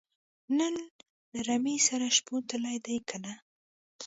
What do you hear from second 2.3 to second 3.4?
تللی دی که نۀ